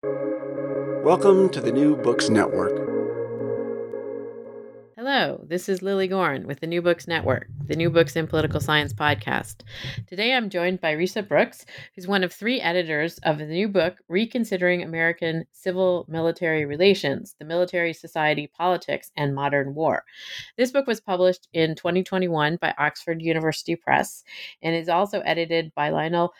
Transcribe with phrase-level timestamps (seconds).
[0.00, 2.70] Welcome to the New Books Network.
[4.96, 8.60] Hello, this is Lilly Goren with the New Books Network, the New Books in Political
[8.60, 9.62] Science podcast.
[10.06, 11.66] Today I'm joined by Risa Brooks,
[11.96, 17.44] who's one of three editors of the new book, Reconsidering American Civil Military Relations The
[17.44, 20.04] Military Society, Politics, and Modern War.
[20.56, 24.22] This book was published in 2021 by Oxford University Press
[24.62, 26.34] and is also edited by Lionel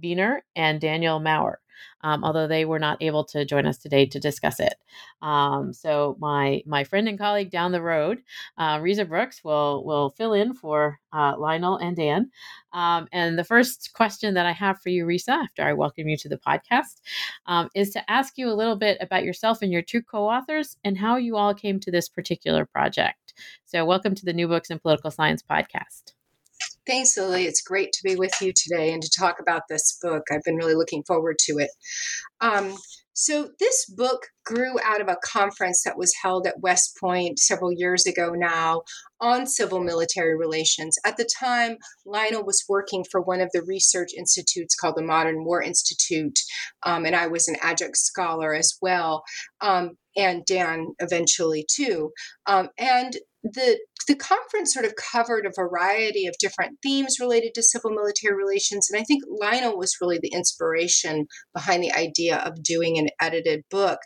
[0.00, 1.58] Beehner and Daniel Maurer
[2.02, 4.74] um, although they were not able to join us today to discuss it.
[5.22, 8.22] Um, so my my friend and colleague down the road,
[8.58, 12.30] uh, Risa Brooks, will will fill in for uh, Lionel and Dan.
[12.72, 16.16] Um, and the first question that I have for you, Risa, after I welcome you
[16.18, 17.00] to the podcast,
[17.46, 20.96] um, is to ask you a little bit about yourself and your two co-authors and
[20.96, 23.34] how you all came to this particular project.
[23.64, 26.12] So welcome to the New Books in Political Science podcast.
[26.90, 27.44] Thanks, Lilly.
[27.44, 30.24] It's great to be with you today and to talk about this book.
[30.32, 31.70] I've been really looking forward to it.
[32.40, 32.76] Um,
[33.12, 37.70] so, this book grew out of a conference that was held at West Point several
[37.70, 38.82] years ago now
[39.20, 40.98] on civil military relations.
[41.06, 45.44] At the time, Lionel was working for one of the research institutes called the Modern
[45.44, 46.40] War Institute,
[46.82, 49.22] um, and I was an adjunct scholar as well,
[49.60, 52.10] um, and Dan eventually too.
[52.46, 57.62] Um, and the the conference sort of covered a variety of different themes related to
[57.62, 62.62] civil military relations and i think lionel was really the inspiration behind the idea of
[62.62, 63.98] doing an edited book.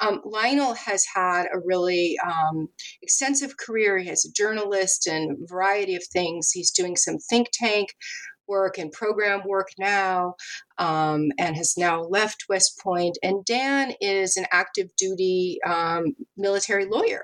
[0.00, 2.68] Um, lionel has had a really um,
[3.02, 3.98] extensive career.
[3.98, 6.50] He has a journalist and a variety of things.
[6.52, 7.88] He's doing some think tank
[8.50, 10.34] work and program work now
[10.78, 13.16] um, and has now left West Point.
[13.22, 17.22] And Dan is an active duty um, military lawyer.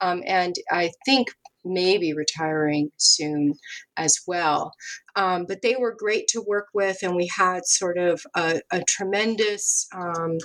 [0.00, 1.28] Um, and I think
[1.66, 3.54] maybe retiring soon
[3.96, 4.72] as well.
[5.16, 8.82] Um, but they were great to work with, and we had sort of a, a
[8.88, 10.38] tremendous um,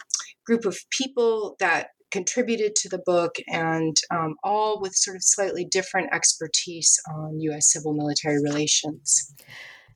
[0.45, 5.65] group of people that contributed to the book, and um, all with sort of slightly
[5.65, 7.71] different expertise on U.S.
[7.71, 9.33] civil military relations.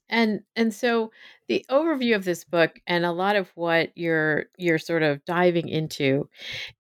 [0.09, 1.11] And and so
[1.47, 5.67] the overview of this book and a lot of what you're you're sort of diving
[5.67, 6.29] into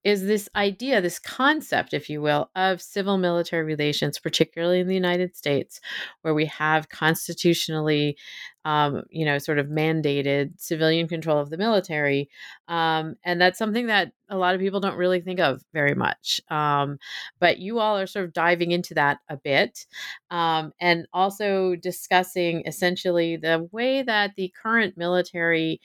[0.03, 4.95] is this idea, this concept, if you will, of civil military relations, particularly in the
[4.95, 5.79] United States,
[6.21, 8.17] where we have constitutionally
[8.65, 12.29] um, you know, sort of mandated civilian control of the military.
[12.67, 16.41] Um, and that's something that a lot of people don't really think of very much.
[16.49, 16.97] Um,
[17.39, 19.85] but you all are sort of diving into that a bit
[20.31, 25.79] um, and also discussing essentially the way that the current military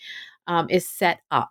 [0.46, 1.50] um, is set up.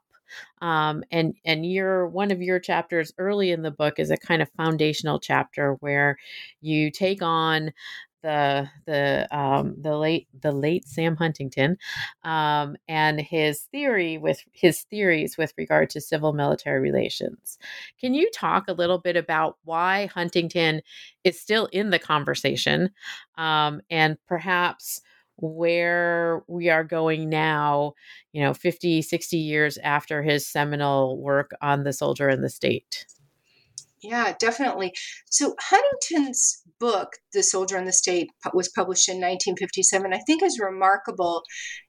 [0.61, 4.41] Um, and and your one of your chapters early in the book is a kind
[4.43, 6.17] of foundational chapter where
[6.61, 7.71] you take on
[8.21, 11.77] the the um, the late the late Sam Huntington
[12.23, 17.57] um, and his theory with his theories with regard to civil military relations.
[17.99, 20.81] Can you talk a little bit about why Huntington
[21.23, 22.89] is still in the conversation
[23.37, 25.01] um, and perhaps
[25.37, 27.93] where we are going now,
[28.33, 33.05] you know, 50, 60 years after his seminal work on the soldier and the state?
[34.01, 34.93] Yeah, definitely.
[35.29, 40.13] So Huntington's book, The Soldier and the State, was published in 1957.
[40.13, 41.43] I think is remarkable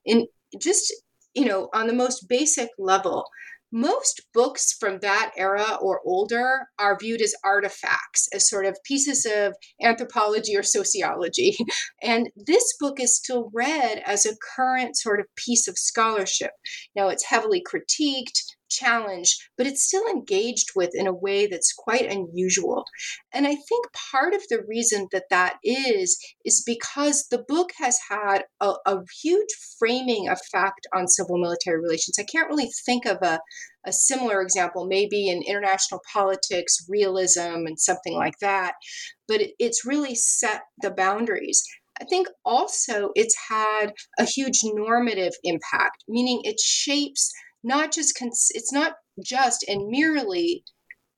[0.05, 0.27] in
[0.61, 0.93] just,
[1.35, 3.27] you know, on the most basic level.
[3.73, 9.25] Most books from that era or older are viewed as artifacts, as sort of pieces
[9.25, 11.57] of anthropology or sociology.
[12.03, 16.51] And this book is still read as a current sort of piece of scholarship.
[16.97, 22.11] Now, it's heavily critiqued, challenged, but it's still engaged with in a way that's quite
[22.11, 22.85] unusual.
[23.33, 27.99] And I think part of the reason that that is, is because the book has
[28.09, 29.49] had a, a huge
[29.79, 32.19] framing effect on civil military relations.
[32.19, 33.41] I can't really think of a,
[33.87, 38.75] a similar example, maybe in international politics, realism, and something like that.
[39.27, 41.63] But it, it's really set the boundaries.
[42.01, 47.33] I think also it's had a huge normative impact, meaning it shapes
[47.63, 50.65] not just cons- it's not just and merely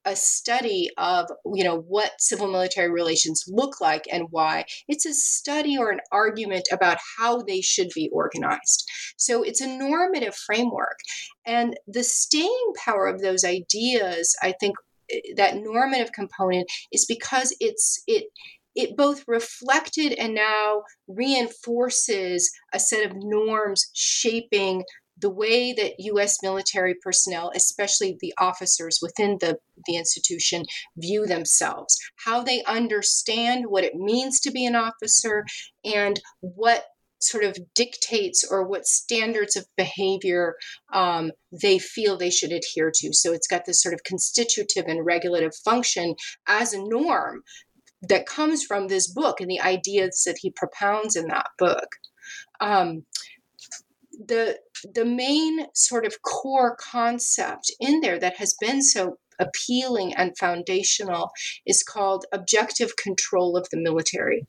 [0.05, 4.65] a study of you know what civil military relations look like and why.
[4.89, 8.85] It's a study or an argument about how they should be organized.
[9.17, 10.99] So it's a normative framework.
[11.47, 14.77] And the staying power of those ideas i think
[15.11, 18.25] eh, that normative component is because it's it
[18.75, 24.83] it both reflected and now reinforces a set of norms shaping
[25.23, 26.39] the way that U.S.
[26.43, 30.65] military personnel, especially the officers within the, the institution,
[30.99, 35.45] view themselves, how they understand what it means to be an officer,
[35.85, 36.85] and what
[37.21, 40.57] sort of dictates or what standards of behavior
[40.93, 41.31] um,
[41.63, 43.13] they feel they should adhere to.
[43.13, 46.17] So it's got this sort of constitutive and regulative function
[46.49, 47.43] as a norm
[48.03, 51.87] that comes from this book and the ideas that he propounds in that book.
[52.61, 53.05] Um,
[54.12, 54.59] the
[54.94, 61.31] the main sort of core concept in there that has been so appealing and foundational
[61.67, 64.44] is called objective control of the military.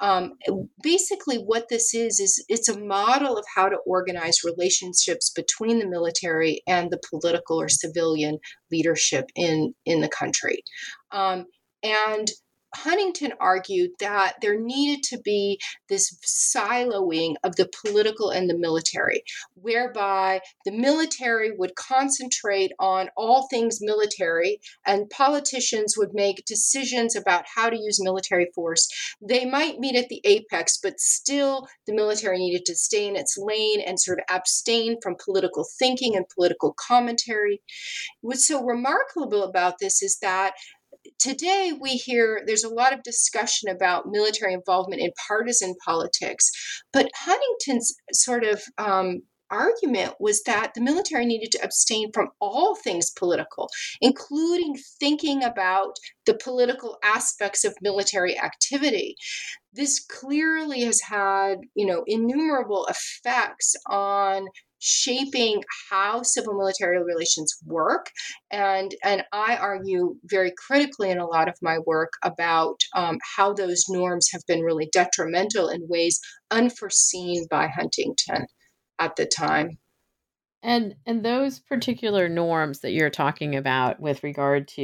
[0.00, 0.34] Um,
[0.80, 5.88] basically, what this is is it's a model of how to organize relationships between the
[5.88, 8.38] military and the political or civilian
[8.70, 10.62] leadership in in the country,
[11.10, 11.46] um,
[11.82, 12.28] and
[12.82, 19.22] Huntington argued that there needed to be this siloing of the political and the military,
[19.54, 27.44] whereby the military would concentrate on all things military and politicians would make decisions about
[27.54, 28.88] how to use military force.
[29.20, 33.36] They might meet at the apex, but still the military needed to stay in its
[33.36, 37.60] lane and sort of abstain from political thinking and political commentary.
[38.20, 40.52] What's so remarkable about this is that
[41.18, 46.50] today we hear there's a lot of discussion about military involvement in partisan politics,
[46.92, 52.74] but Huntington's sort of um, argument was that the military needed to abstain from all
[52.74, 53.68] things political,
[54.00, 59.16] including thinking about the political aspects of military activity.
[59.72, 64.46] This clearly has had, you know, innumerable effects on
[64.78, 68.10] shaping how civil military relations work.
[68.50, 73.52] And and i argue very critically in a lot of my work about um, how
[73.52, 76.20] those norms have been really detrimental in ways
[76.50, 78.46] unforeseen by huntington
[78.98, 79.78] at the time
[80.62, 84.82] and and those particular norms that you're talking about with regard to,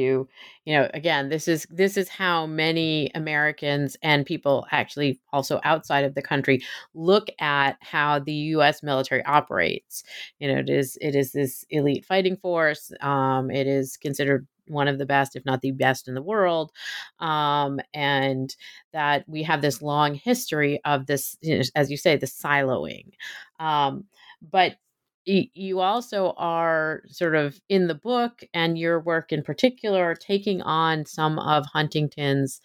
[0.65, 6.05] you know, again, this is this is how many Americans and people actually also outside
[6.05, 6.61] of the country
[6.93, 10.03] look at how the US military operates.
[10.39, 12.91] You know, it is it is this elite fighting force.
[13.01, 16.71] Um, it is considered one of the best, if not the best in the world.
[17.19, 18.55] Um, and
[18.93, 23.11] that we have this long history of this, you know, as you say, the siloing.
[23.59, 24.05] Um,
[24.41, 24.77] but
[25.25, 31.05] you also are sort of in the book and your work in particular taking on
[31.05, 32.61] some of Huntington's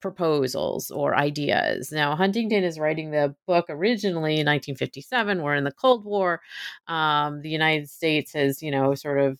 [0.00, 1.92] proposals or ideas.
[1.92, 5.42] Now, Huntington is writing the book originally in 1957.
[5.42, 6.40] We're in the Cold War.
[6.88, 9.38] Um, the United States has, you know, sort of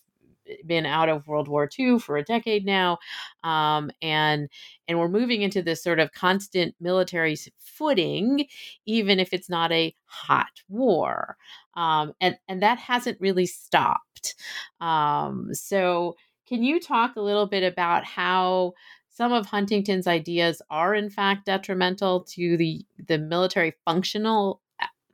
[0.65, 2.97] been out of World War II for a decade now,
[3.43, 4.49] um, and
[4.87, 8.45] and we're moving into this sort of constant military footing,
[8.85, 11.37] even if it's not a hot war,
[11.75, 14.35] um, and and that hasn't really stopped.
[14.79, 16.15] Um, so,
[16.47, 18.73] can you talk a little bit about how?
[19.13, 24.61] Some of Huntington's ideas are, in fact, detrimental to the the military functional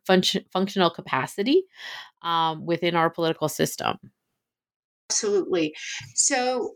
[0.07, 1.63] function, functional capacity
[2.21, 3.98] um, within our political system.
[5.09, 5.74] Absolutely.
[6.15, 6.75] So,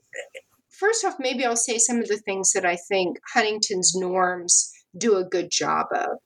[0.70, 5.18] first off, maybe I'll say some of the things that I think Huntington's norms do
[5.18, 6.18] a good job of.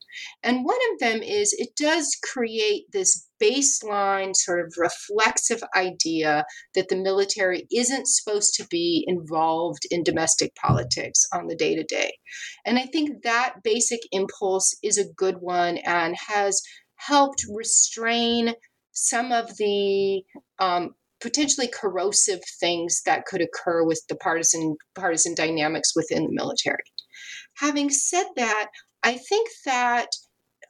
[0.44, 6.90] And one of them is it does create this baseline sort of reflexive idea that
[6.90, 12.12] the military isn't supposed to be involved in domestic politics on the day to day.
[12.66, 16.62] And I think that basic impulse is a good one and has
[16.96, 18.54] helped restrain
[18.94, 20.24] some of the
[20.60, 26.84] um, potentially corrosive things that could occur with the partisan partisan dynamics within the military.
[27.58, 28.68] Having said that,
[29.04, 30.10] I think that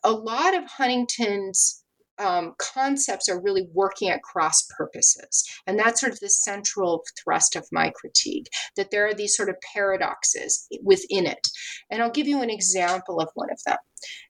[0.04, 1.84] a lot of Huntington's
[2.18, 5.44] um, concepts are really working at cross purposes.
[5.68, 9.50] And that's sort of the central thrust of my critique that there are these sort
[9.50, 11.48] of paradoxes within it.
[11.90, 13.78] And I'll give you an example of one of them.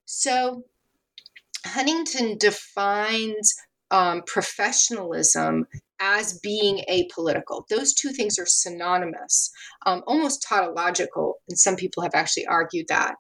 [0.05, 0.63] So,
[1.65, 3.53] Huntington defines
[3.91, 5.65] um, professionalism
[5.99, 7.67] as being apolitical.
[7.69, 9.51] Those two things are synonymous,
[9.85, 13.15] um, almost tautological, and some people have actually argued that.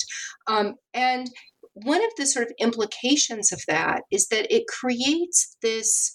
[0.47, 1.29] Um, and
[1.73, 6.11] one of the sort of implications of that is that it creates this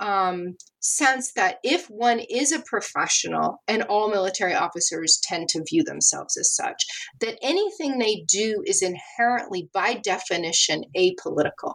[0.00, 5.82] um, sense that if one is a professional, and all military officers tend to view
[5.82, 6.84] themselves as such,
[7.20, 11.74] that anything they do is inherently, by definition, apolitical.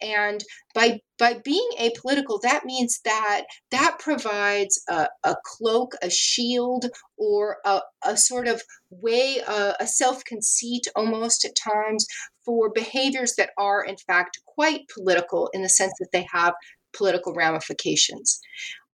[0.00, 0.44] And
[0.74, 7.58] by by being apolitical, that means that that provides a, a cloak, a shield, or
[7.64, 12.06] a, a sort of way, uh, a, a self conceit almost at times
[12.44, 16.54] for behaviors that are in fact quite political in the sense that they have
[16.96, 18.40] political ramifications.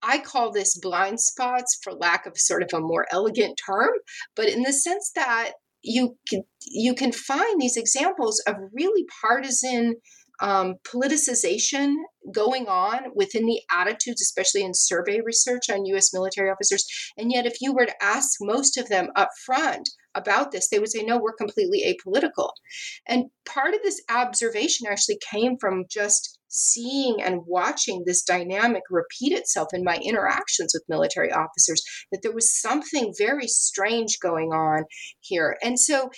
[0.03, 3.91] I call this blind spots for lack of sort of a more elegant term,
[4.35, 9.97] but in the sense that you can, you can find these examples of really partisan
[10.41, 11.95] um, politicization
[12.35, 16.85] going on within the attitudes, especially in survey research on US military officers.
[17.17, 20.79] And yet, if you were to ask most of them up front about this, they
[20.79, 22.51] would say, no, we're completely apolitical.
[23.07, 29.33] And part of this observation actually came from just seeing and watching this dynamic repeat
[29.33, 34.85] itself in my interactions with military officers, that there was something very strange going on
[35.21, 35.57] here.
[35.63, 36.11] And so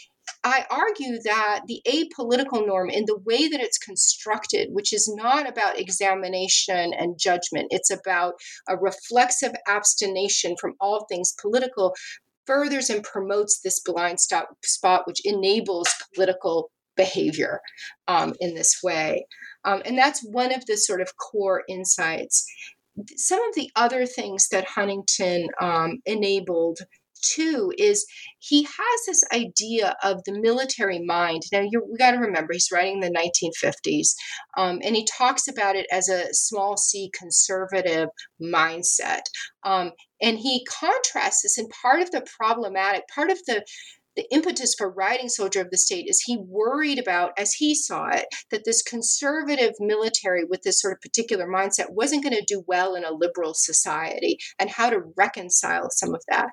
[0.45, 5.49] I argue that the apolitical norm, in the way that it's constructed, which is not
[5.49, 8.35] about examination and judgment, it's about
[8.69, 11.95] a reflexive abstination from all things political,
[12.47, 17.61] furthers and promotes this blind spot, which enables political behavior
[18.09, 19.27] um, in this way.
[19.65, 22.45] Um, and that's one of the sort of core insights.
[23.17, 26.81] Some of the other things that Huntington um, enabled
[27.23, 28.07] too is
[28.39, 31.43] he has this idea of the military mind.
[31.53, 34.15] Now, you we got to remember, he's writing in the 1950s,
[34.57, 38.09] um, and he talks about it as a small c conservative
[38.43, 39.23] mindset.
[39.65, 43.65] Um, and he contrasts this, and part of the problematic, part of the
[44.17, 48.09] the impetus for writing Soldier of the State is he worried about, as he saw
[48.09, 52.65] it, that this conservative military with this sort of particular mindset wasn't going to do
[52.67, 56.51] well in a liberal society and how to reconcile some of that.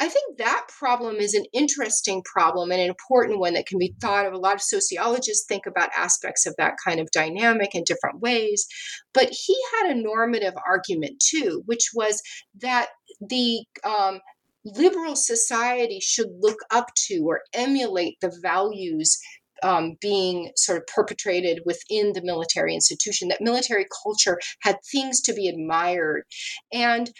[0.00, 3.94] I think that problem is an interesting problem and an important one that can be
[4.00, 4.32] thought of.
[4.32, 8.66] A lot of sociologists think about aspects of that kind of dynamic in different ways.
[9.12, 12.20] But he had a normative argument too, which was
[12.60, 12.88] that
[13.20, 14.18] the um,
[14.64, 19.18] liberal society should look up to or emulate the values
[19.62, 25.32] um, being sort of perpetrated within the military institution, that military culture had things to
[25.32, 26.24] be admired.
[26.72, 27.10] And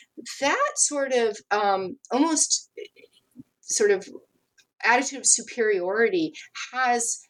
[0.40, 2.70] that sort of um, almost
[3.62, 4.06] sort of
[4.84, 6.34] attitude of superiority
[6.72, 7.20] has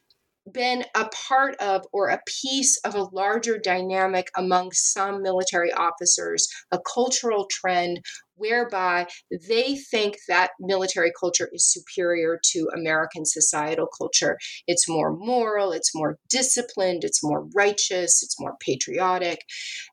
[0.53, 6.47] been a part of or a piece of a larger dynamic among some military officers,
[6.71, 8.01] a cultural trend
[8.37, 9.07] whereby
[9.49, 14.37] they think that military culture is superior to American societal culture.
[14.67, 19.41] It's more moral, it's more disciplined, it's more righteous, it's more patriotic.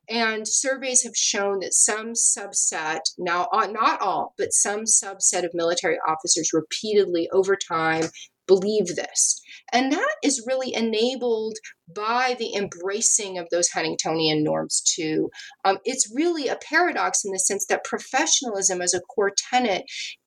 [0.08, 5.54] And surveys have shown that some subset, now uh, not all, but some subset of
[5.54, 8.04] military officers repeatedly over time
[8.46, 9.40] believe this.
[9.72, 11.56] And that is really enabled
[11.94, 15.30] by the embracing of those Huntingtonian norms, too.
[15.64, 19.84] Um, it's really a paradox in the sense that professionalism as a core tenet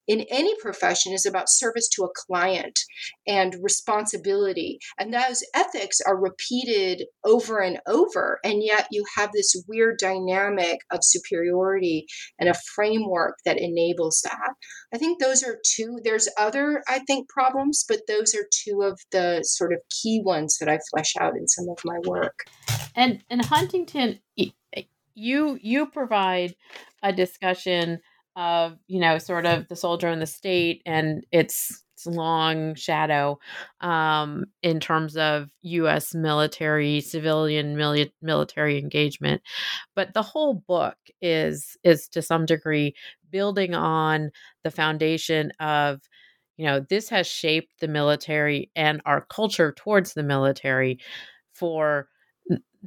[0.07, 2.79] in any profession is about service to a client
[3.27, 4.79] and responsibility.
[4.99, 8.39] And those ethics are repeated over and over.
[8.43, 12.05] And yet you have this weird dynamic of superiority
[12.39, 14.53] and a framework that enables that.
[14.93, 18.99] I think those are two, there's other, I think, problems, but those are two of
[19.11, 22.45] the sort of key ones that I flesh out in some of my work.
[22.95, 24.19] And and Huntington
[25.15, 26.55] you you provide
[27.01, 27.99] a discussion
[28.35, 33.39] of you know sort of the soldier in the state and its, its long shadow
[33.81, 36.13] um, in terms of U.S.
[36.13, 39.41] military, civilian mili- military engagement,
[39.95, 42.93] but the whole book is is to some degree
[43.31, 44.31] building on
[44.63, 46.01] the foundation of
[46.57, 50.99] you know this has shaped the military and our culture towards the military
[51.53, 52.07] for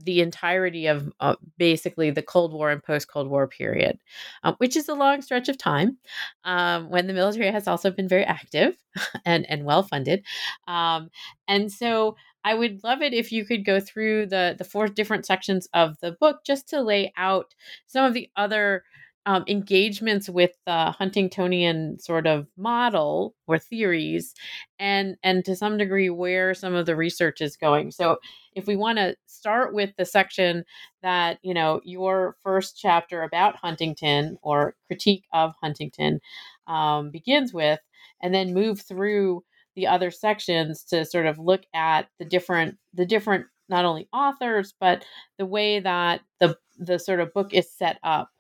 [0.05, 3.99] the entirety of uh, basically the Cold War and post Cold War period,
[4.43, 5.99] um, which is a long stretch of time
[6.45, 8.77] um, when the military has also been very active
[9.25, 10.25] and, and well funded.
[10.67, 11.11] Um,
[11.47, 15.27] and so I would love it if you could go through the, the four different
[15.27, 17.55] sections of the book just to lay out
[17.87, 18.85] some of the other
[19.27, 24.35] um, engagements with the Huntingtonian sort of model or theories,
[24.79, 27.91] and and to some degree where some of the research is going.
[27.91, 28.19] So,
[28.55, 30.65] if we want to start with the section
[31.03, 36.21] that you know your first chapter about Huntington or critique of Huntington
[36.67, 37.81] um, begins with,
[38.23, 39.45] and then move through
[39.77, 44.75] the other sections to sort of look at the different the different not only authors
[44.81, 45.05] but
[45.39, 48.31] the way that the the sort of book is set up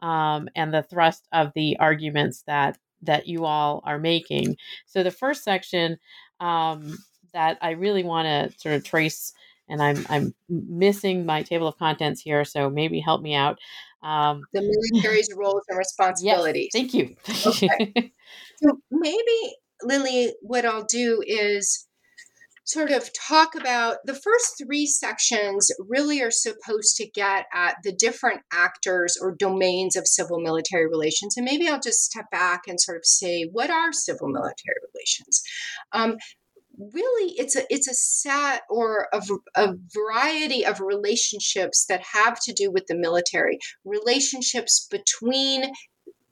[0.00, 4.56] um, and the thrust of the arguments that that you all are making.
[4.86, 5.98] So the first section
[6.40, 6.96] um,
[7.32, 9.32] that I really want to sort of trace,
[9.68, 13.58] and I'm I'm missing my table of contents here, so maybe help me out.
[14.02, 14.60] Um, the
[14.92, 16.70] military's roles and responsibilities.
[16.74, 17.16] Yes, thank you.
[17.46, 18.12] okay.
[18.62, 21.86] So maybe Lily, what I'll do is
[22.64, 27.92] sort of talk about the first three sections really are supposed to get at the
[27.92, 31.36] different actors or domains of civil military relations.
[31.36, 35.42] And maybe i'll just step back and sort of say what are civil military relations?
[35.92, 36.16] Um,
[36.92, 39.22] really it's a it's a set or a,
[39.54, 43.58] a variety of relationships that have to do with the military.
[43.84, 45.72] Relationships between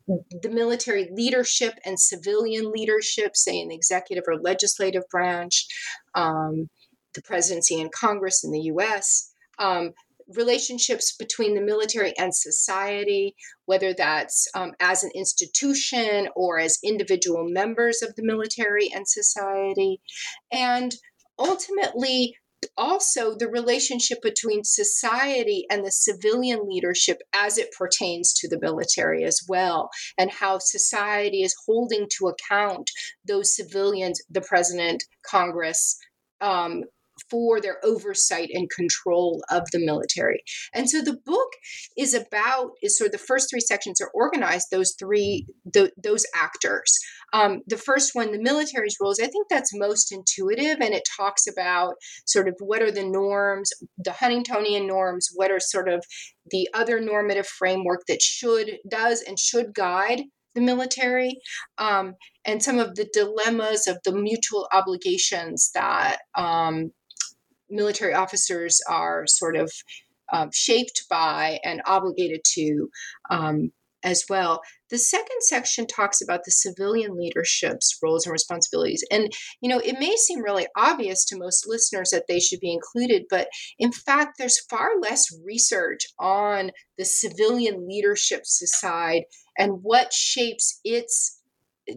[0.07, 5.67] the military leadership and civilian leadership, say in the executive or legislative branch,
[6.15, 6.69] um,
[7.15, 9.93] the presidency and Congress in the US, um,
[10.37, 13.35] relationships between the military and society,
[13.67, 20.01] whether that's um, as an institution or as individual members of the military and society,
[20.51, 20.95] and
[21.39, 22.35] ultimately
[22.77, 29.25] also the relationship between society and the civilian leadership as it pertains to the military
[29.25, 32.91] as well, and how society is holding to account
[33.27, 35.97] those civilians, the president, Congress,
[36.41, 36.83] um,
[37.33, 40.43] for their oversight and control of the military.
[40.75, 41.49] And so the book
[41.97, 46.27] is about is sort of the first three sections are organized those three the, those
[46.35, 46.99] actors.
[47.33, 51.47] Um, the first one, the military's roles, I think that's most intuitive, and it talks
[51.47, 51.95] about
[52.27, 56.05] sort of what are the norms, the Huntingtonian norms, what are sort of
[56.51, 60.25] the other normative framework that should does and should guide
[60.55, 61.39] the military
[61.79, 66.91] um, and some of the dilemmas of the mutual obligations that um,
[67.73, 69.73] military officers are sort of
[70.33, 72.89] um, shaped by and obligated to
[73.31, 73.73] um,
[74.05, 74.63] as well.
[74.91, 79.05] The second section talks about the civilian leadership's roles and responsibilities.
[79.11, 82.73] And, you know, it may seem really obvious to most listeners that they should be
[82.73, 83.49] included, but
[83.79, 89.23] in fact, there's far less research on the civilian leadership side
[89.59, 91.41] and what shapes its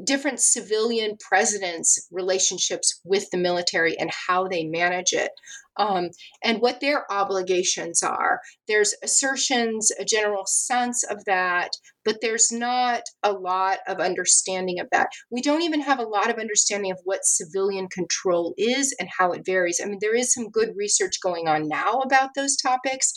[0.03, 5.31] different civilian presidents' relationships with the military and how they manage it
[5.77, 6.09] um,
[6.43, 8.39] and what their obligations are.
[8.67, 11.71] There's assertions, a general sense of that,
[12.03, 15.07] but there's not a lot of understanding of that.
[15.31, 19.31] We don't even have a lot of understanding of what civilian control is and how
[19.31, 19.81] it varies.
[19.83, 23.11] I mean, there is some good research going on now about those topics,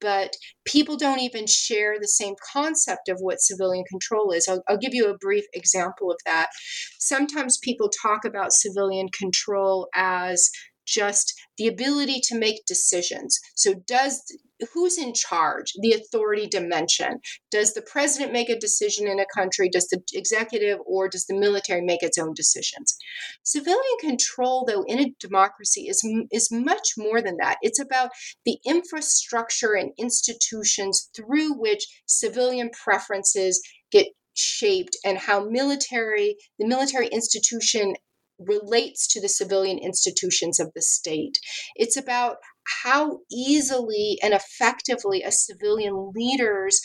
[0.00, 4.48] but people don't even share the same concept of what civilian control is.
[4.48, 6.48] I'll, I'll, give you a brief example of that.
[6.98, 10.50] Sometimes people talk about civilian control as
[10.86, 13.38] just the ability to make decisions.
[13.54, 14.22] So, does
[14.72, 15.72] who's in charge?
[15.80, 17.20] The authority dimension.
[17.50, 19.68] Does the president make a decision in a country?
[19.68, 22.96] Does the executive or does the military make its own decisions?
[23.42, 27.58] Civilian control, though, in a democracy is is much more than that.
[27.62, 28.10] It's about
[28.44, 37.08] the infrastructure and institutions through which civilian preferences get shaped and how military the military
[37.08, 37.94] institution
[38.46, 41.38] relates to the civilian institutions of the state.
[41.76, 42.36] It's about
[42.82, 46.80] how easily and effectively a civilian leader's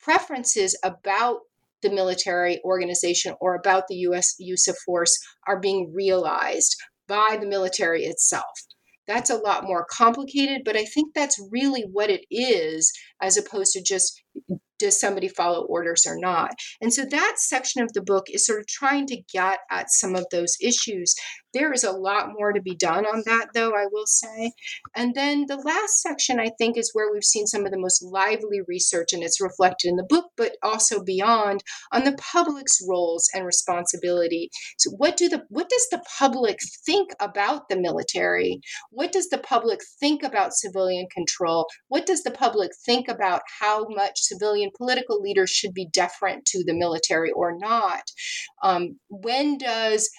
[0.00, 1.40] preferences about
[1.82, 7.46] the military organization or about the US use of force are being realized by the
[7.46, 8.58] military itself.
[9.06, 13.72] That's a lot more complicated, but I think that's really what it is, as opposed
[13.72, 14.22] to just
[14.78, 16.52] does somebody follow orders or not?
[16.80, 20.14] And so that section of the book is sort of trying to get at some
[20.14, 21.14] of those issues.
[21.54, 24.52] There is a lot more to be done on that, though, I will say.
[24.94, 28.02] And then the last section, I think, is where we've seen some of the most
[28.02, 33.28] lively research, and it's reflected in the book, but also beyond on the public's roles
[33.34, 34.50] and responsibility.
[34.78, 38.60] So, what do the what does the public think about the military?
[38.90, 41.66] What does the public think about civilian control?
[41.88, 46.64] What does the public think about how much civilian political leaders should be deferent to
[46.64, 48.02] the military or not?
[48.62, 50.10] Um, when does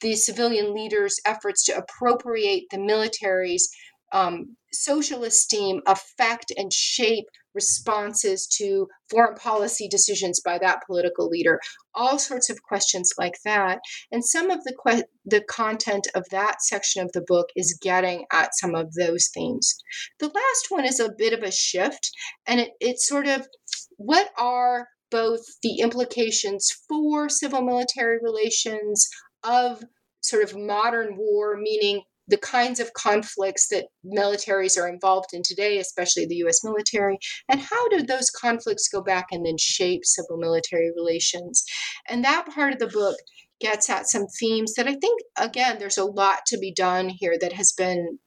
[0.00, 3.68] the civilian leaders' efforts to appropriate the military's
[4.12, 7.26] um, social esteem affect and shape
[7.58, 11.58] responses to foreign policy decisions by that political leader.
[11.92, 13.80] All sorts of questions like that.
[14.12, 18.26] And some of the que- the content of that section of the book is getting
[18.32, 19.74] at some of those themes.
[20.20, 22.10] The last one is a bit of a shift
[22.46, 23.48] and it, it's sort of
[23.96, 29.08] what are both the implications for civil military relations
[29.42, 29.82] of
[30.20, 35.78] sort of modern war, meaning the kinds of conflicts that militaries are involved in today,
[35.78, 40.36] especially the US military, and how do those conflicts go back and then shape civil
[40.36, 41.64] military relations?
[42.08, 43.16] And that part of the book
[43.60, 47.36] gets at some themes that I think, again, there's a lot to be done here
[47.40, 48.18] that has been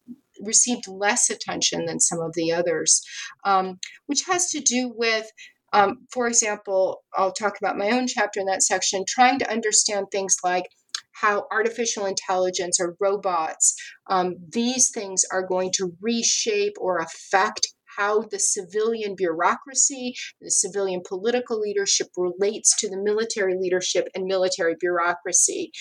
[0.42, 3.02] received less attention than some of the others,
[3.46, 5.28] um, which has to do with
[5.74, 10.08] um, for example, I'll talk about my own chapter in that section, trying to understand
[10.12, 10.66] things like
[11.22, 13.76] how artificial intelligence or robots,
[14.10, 21.02] um, these things are going to reshape or affect how the civilian bureaucracy, the civilian
[21.08, 25.72] political leadership relates to the military leadership and military bureaucracy.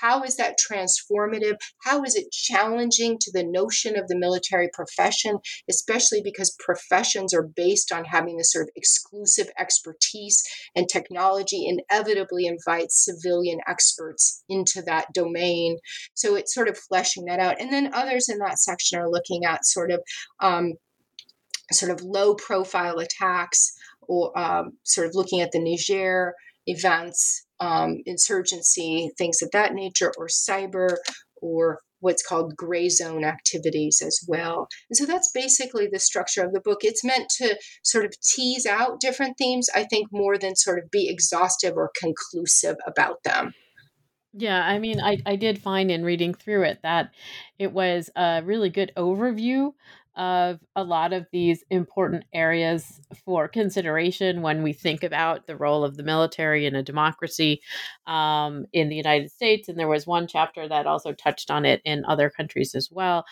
[0.00, 1.56] How is that transformative?
[1.84, 7.42] How is it challenging to the notion of the military profession, especially because professions are
[7.42, 10.42] based on having this sort of exclusive expertise
[10.74, 15.78] and technology inevitably invites civilian experts into that domain.
[16.14, 17.60] So it's sort of fleshing that out.
[17.60, 20.00] And then others in that section are looking at sort of
[20.40, 20.74] um,
[21.74, 26.34] sort of low profile attacks or um, sort of looking at the Niger
[26.66, 30.96] events, um, insurgency, things of that nature, or cyber,
[31.40, 34.66] or what's called gray zone activities as well.
[34.90, 36.80] And so that's basically the structure of the book.
[36.82, 40.90] It's meant to sort of tease out different themes, I think, more than sort of
[40.90, 43.54] be exhaustive or conclusive about them.
[44.34, 47.12] Yeah, I mean, I, I did find in reading through it that
[47.58, 49.72] it was a really good overview
[50.16, 55.84] of a lot of these important areas for consideration when we think about the role
[55.84, 57.62] of the military in a democracy
[58.06, 59.68] um, in the United States.
[59.68, 63.24] And there was one chapter that also touched on it in other countries as well.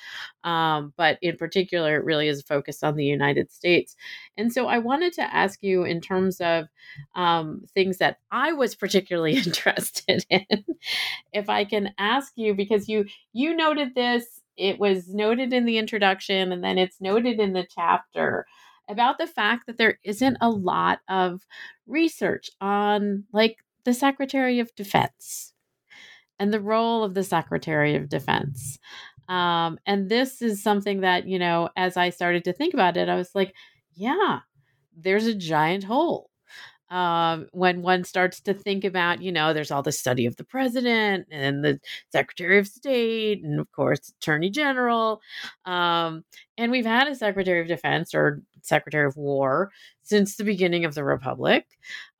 [0.44, 3.94] Um, but in particular, it really is focused on the United States.
[4.36, 6.66] And so I wanted to ask you, in terms of
[7.14, 10.64] um, things that I was particularly interested in,
[11.32, 15.78] if I can ask you, because you you noted this it was noted in the
[15.78, 18.46] introduction and then it's noted in the chapter
[18.88, 21.46] about the fact that there isn't a lot of
[21.86, 25.54] research on like the Secretary of Defense
[26.38, 28.78] and the role of the Secretary of Defense.
[29.28, 33.08] Um, and this is something that, you know, as I started to think about it,
[33.08, 33.54] I was like,
[33.94, 34.40] yeah,
[34.96, 36.29] there's a giant hole
[36.90, 40.44] um, when one starts to think about, you know, there's all the study of the
[40.44, 45.20] president and the secretary of state, and of course, attorney general.
[45.64, 46.24] Um,
[46.58, 49.70] and we've had a secretary of defense or secretary of war
[50.02, 51.66] since the beginning of the republic.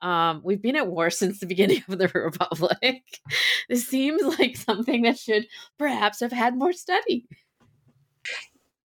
[0.01, 3.03] Um, we've been at war since the beginning of the republic.
[3.69, 7.27] this seems like something that should perhaps have had more study.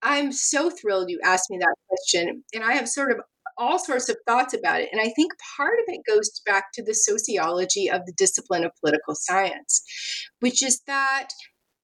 [0.03, 2.43] I'm so thrilled you asked me that question.
[2.53, 3.21] And I have sort of
[3.57, 4.89] all sorts of thoughts about it.
[4.91, 8.71] And I think part of it goes back to the sociology of the discipline of
[8.83, 9.83] political science,
[10.39, 11.29] which is that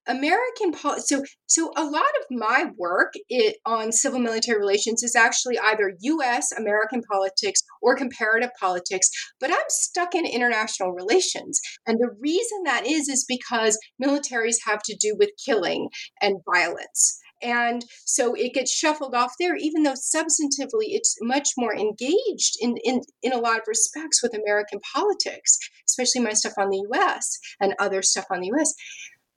[0.08, 5.16] American pol- so so a lot of my work it, on civil military relations is
[5.16, 6.52] actually either U.S.
[6.52, 9.10] American politics or comparative politics,
[9.40, 14.82] but I'm stuck in international relations, and the reason that is is because militaries have
[14.84, 15.90] to do with killing
[16.22, 21.76] and violence, and so it gets shuffled off there, even though substantively it's much more
[21.76, 26.70] engaged in, in, in a lot of respects with American politics, especially my stuff on
[26.70, 28.74] the US and other stuff on the US.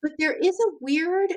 [0.02, 1.32] But there is a weird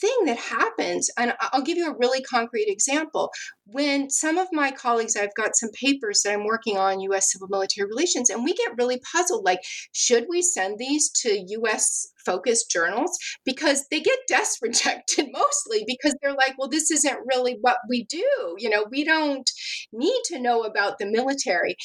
[0.00, 3.30] thing that happens and i'll give you a really concrete example.
[3.66, 7.48] When some of my colleagues i've got some papers that i'm working on us civil
[7.48, 9.60] military relations and we get really puzzled like
[9.92, 13.18] should we send these to us focused journals?
[13.44, 18.04] Because they get desk rejected mostly because they're like well this isn't really what we
[18.04, 18.86] do you know?
[18.90, 19.48] We don't
[19.92, 21.76] need to know about the military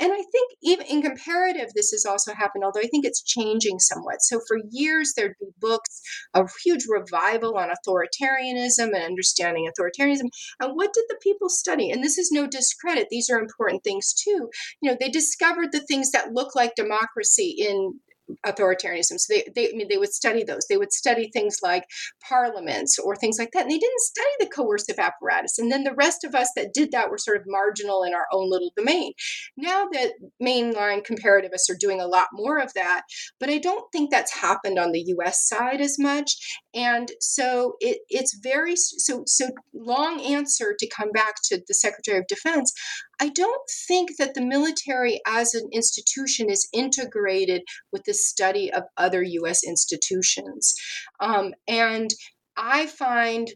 [0.00, 3.78] and I think even in comparative, this has also happened, although I think it's changing
[3.78, 4.22] somewhat.
[4.22, 6.00] So for years, there'd be books,
[6.34, 10.30] a huge revival on authoritarianism and understanding authoritarianism.
[10.60, 11.90] And what did the people study?
[11.90, 14.48] And this is no discredit, these are important things too.
[14.80, 18.00] You know, they discovered the things that look like democracy in
[18.46, 19.18] authoritarianism.
[19.18, 20.66] So they, they, I mean, they would study those.
[20.68, 21.84] They would study things like
[22.26, 23.62] parliaments or things like that.
[23.62, 25.58] And they didn't study the coercive apparatus.
[25.58, 28.26] And then the rest of us that did that were sort of marginal in our
[28.32, 29.12] own little domain.
[29.56, 33.02] Now that mainline comparativists are doing a lot more of that,
[33.40, 35.46] but I don't think that's happened on the U.S.
[35.46, 36.36] side as much.
[36.74, 42.18] And so it, it's very so so long answer to come back to the Secretary
[42.18, 42.72] of Defense.
[43.20, 48.84] I don't think that the military as an institution is integrated with the study of
[48.96, 50.74] other US institutions.
[51.20, 52.10] Um, and
[52.56, 53.50] I find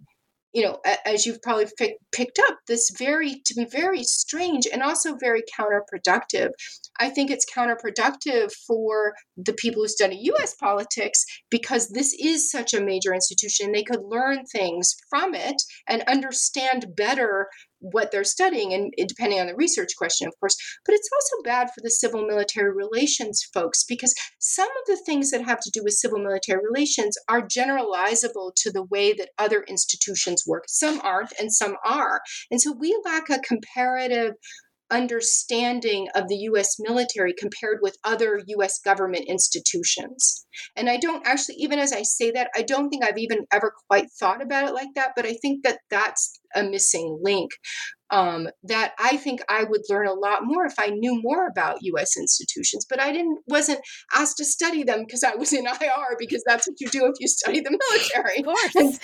[0.55, 4.83] you know, as you've probably pick, picked up, this very to be very strange and
[4.83, 6.51] also very counterproductive.
[6.99, 10.55] I think it's counterproductive for the people who study U.S.
[10.55, 13.73] politics because this is such a major institution.
[13.73, 17.49] They could learn things from it and understand better
[17.81, 21.69] what they're studying and depending on the research question of course but it's also bad
[21.69, 25.83] for the civil military relations folks because some of the things that have to do
[25.83, 30.65] with civil military relations are generalizable to the way that other institutions work.
[30.69, 32.21] Some aren't and some are.
[32.51, 34.35] And so we lack a comparative
[34.91, 40.47] understanding of the US military compared with other US government institutions.
[40.77, 43.73] And I don't actually, even as I say that, I don't think I've even ever
[43.89, 47.51] quite thought about it like that, but I think that that's a missing link.
[48.11, 51.83] Um, that I think I would learn a lot more if I knew more about
[51.83, 52.17] U.S.
[52.17, 53.81] institutions, but I didn't wasn't
[54.15, 57.15] asked to study them because I was in IR because that's what you do if
[57.21, 58.39] you study the military.
[58.39, 59.01] Of course.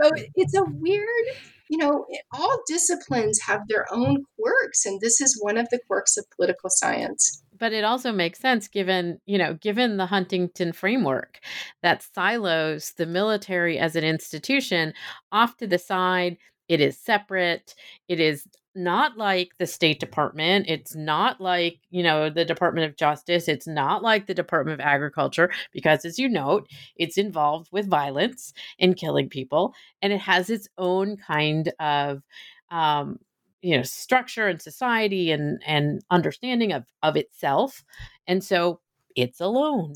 [0.00, 1.36] so it's a weird
[1.68, 6.16] you know, all disciplines have their own quirks, and this is one of the quirks
[6.16, 7.42] of political science.
[7.58, 11.40] But it also makes sense given, you know, given the Huntington framework
[11.82, 14.94] that silos the military as an institution
[15.32, 16.38] off to the side.
[16.68, 17.74] It is separate.
[18.08, 20.66] It is not like the State Department.
[20.68, 23.48] It's not like, you know, the Department of Justice.
[23.48, 28.52] It's not like the Department of Agriculture, because as you note, it's involved with violence
[28.78, 29.74] and killing people.
[30.00, 32.22] And it has its own kind of,
[32.70, 33.18] um,
[33.62, 37.82] you know, structure and society and, and understanding of, of itself.
[38.28, 38.80] And so
[39.16, 39.94] it's alone.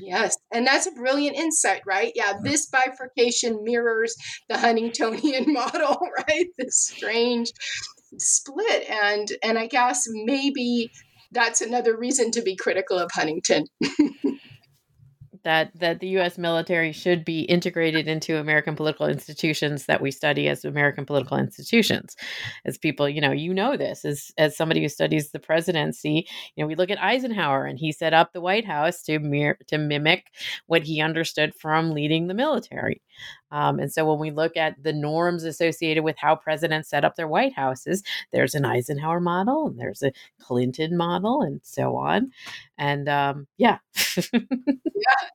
[0.00, 2.12] Yes, and that's a brilliant insight, right?
[2.14, 4.14] Yeah, this bifurcation mirrors
[4.48, 6.46] the Huntingtonian model, right?
[6.58, 7.52] This strange
[8.16, 10.90] split and and I guess maybe
[11.32, 13.66] that's another reason to be critical of Huntington.
[15.44, 20.48] that that the US military should be integrated into American political institutions that we study
[20.48, 22.16] as American political institutions.
[22.64, 26.62] As people, you know, you know this as as somebody who studies the presidency, you
[26.64, 29.78] know, we look at Eisenhower and he set up the White House to mir- to
[29.78, 30.26] mimic
[30.66, 33.02] what he understood from leading the military.
[33.50, 37.16] Um, and so when we look at the norms associated with how presidents set up
[37.16, 42.30] their White Houses, there's an Eisenhower model and there's a Clinton model and so on.
[42.76, 43.78] And um, yeah.
[44.32, 44.40] yeah,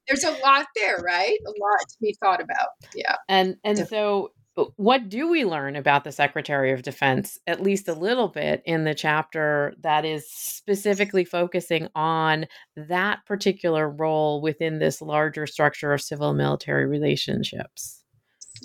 [0.07, 1.37] there's a lot there, right?
[1.45, 2.69] A lot to be thought about.
[2.95, 3.15] Yeah.
[3.27, 4.31] And and so
[4.75, 8.83] what do we learn about the Secretary of Defense, at least a little bit, in
[8.83, 12.45] the chapter that is specifically focusing on
[12.75, 18.02] that particular role within this larger structure of civil military relationships?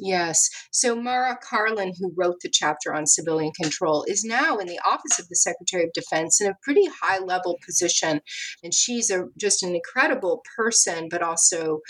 [0.01, 0.49] Yes.
[0.71, 5.19] So Mara Karlin, who wrote the chapter on civilian control, is now in the office
[5.19, 8.21] of the Secretary of Defense in a pretty high level position.
[8.63, 11.81] And she's a just an incredible person, but also,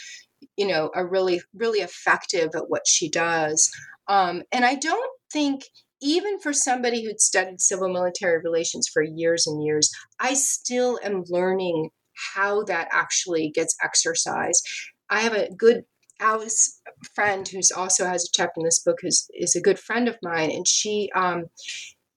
[0.57, 3.71] you know, a really, really effective at what she does.
[4.09, 5.65] Um, and I don't think
[6.01, 9.91] even for somebody who'd studied civil military relations for years and years,
[10.21, 11.91] I still am learning
[12.35, 14.67] how that actually gets exercised.
[15.11, 15.85] I have a good
[16.21, 16.81] Alice
[17.15, 20.19] friend who's also has a chapter in this book is is a good friend of
[20.23, 21.47] mine, and she um,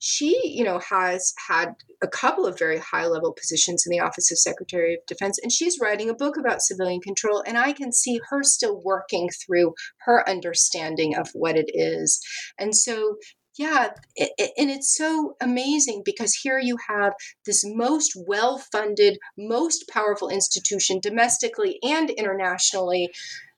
[0.01, 4.31] she you know has had a couple of very high level positions in the office
[4.31, 7.91] of secretary of defense and she's writing a book about civilian control and i can
[7.91, 12.19] see her still working through her understanding of what it is.
[12.57, 13.17] And so
[13.57, 17.13] yeah it, it, and it's so amazing because here you have
[17.45, 23.09] this most well funded most powerful institution domestically and internationally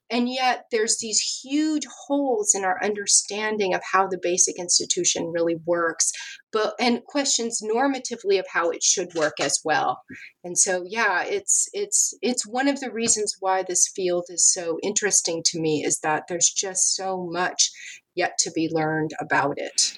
[0.10, 5.56] and yet there's these huge holes in our understanding of how the basic institution really
[5.66, 6.12] works,
[6.52, 10.02] but and questions normatively of how it should work as well.
[10.44, 14.78] And so yeah, it's it's it's one of the reasons why this field is so
[14.84, 17.72] interesting to me is that there's just so much
[18.16, 19.98] yet to be learned about it.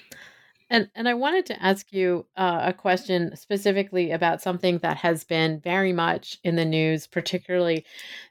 [0.68, 5.22] And and I wanted to ask you uh, a question specifically about something that has
[5.22, 7.84] been very much in the news, particularly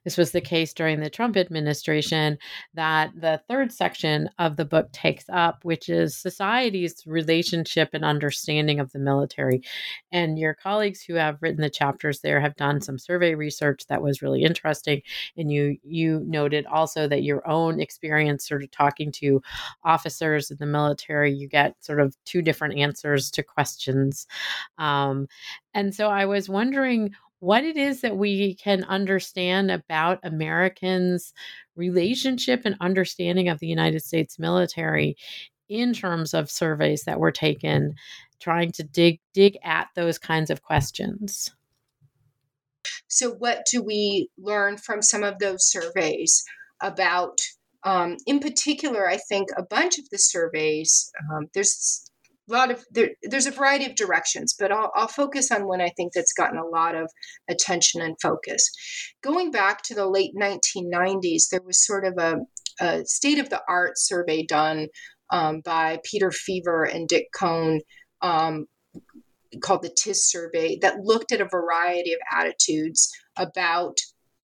[0.03, 2.37] this was the case during the Trump administration
[2.73, 8.81] that the third section of the book takes up, which is society's relationship and understanding
[8.81, 9.61] of the military.
[10.11, 14.01] And your colleagues who have written the chapters there have done some survey research that
[14.01, 15.01] was really interesting.
[15.37, 19.41] And you you noted also that your own experience sort of talking to
[19.85, 24.27] officers in the military, you get sort of two different answers to questions.
[24.77, 25.27] Um,
[25.73, 31.33] and so I was wondering what it is that we can understand about Americans'
[31.75, 35.17] relationship and understanding of the United States military
[35.69, 37.95] in terms of surveys that were taken
[38.39, 41.51] trying to dig dig at those kinds of questions
[43.07, 46.43] so what do we learn from some of those surveys
[46.81, 47.39] about
[47.83, 52.11] um, in particular i think a bunch of the surveys um, there's
[52.49, 55.81] a lot of there, there's a variety of directions but I'll, I'll focus on one
[55.81, 57.09] i think that's gotten a lot of
[57.49, 58.69] attention and focus.
[59.23, 62.35] Going back to the late 1990s there was sort of a,
[62.79, 64.87] a state of the art survey done
[65.31, 67.81] um, by peter feaver and dick Kohn
[68.21, 68.65] um,
[69.61, 73.97] called the TISS survey that looked at a variety of attitudes about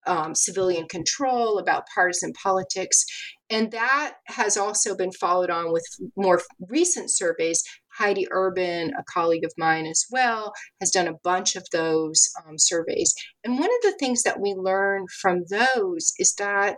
[0.07, 3.05] um, civilian control about partisan politics
[3.51, 5.85] and that has also been followed on with
[6.15, 7.63] more recent surveys
[7.97, 12.57] Heidi Urben, a colleague of mine as well, has done a bunch of those um,
[12.57, 13.13] surveys.
[13.43, 16.77] And one of the things that we learn from those is that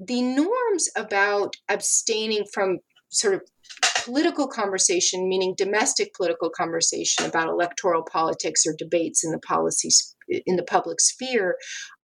[0.00, 2.78] the norms about abstaining from
[3.10, 3.42] sort of
[4.04, 10.56] political conversation, meaning domestic political conversation about electoral politics or debates in the policies in
[10.56, 11.56] the public sphere,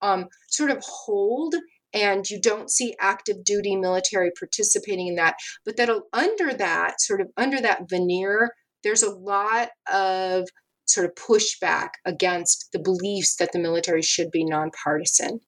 [0.02, 1.54] um, sort of hold
[1.94, 5.36] and you don't see active duty military participating in that.
[5.64, 8.50] But that under that sort of under that veneer
[8.82, 10.46] there's a lot of
[10.86, 15.40] sort of pushback against the beliefs that the military should be nonpartisan.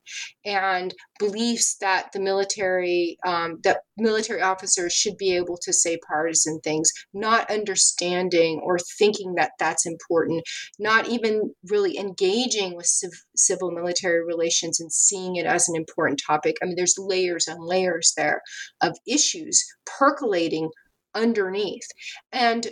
[0.44, 6.60] And beliefs that the military um, that military officers should be able to say partisan
[6.60, 10.42] things not understanding or thinking that that's important
[10.78, 16.20] not even really engaging with civ- civil military relations and seeing it as an important
[16.24, 16.56] topic.
[16.62, 18.42] I mean there's layers and layers there
[18.82, 20.70] of issues percolating
[21.14, 21.88] underneath.
[22.32, 22.68] And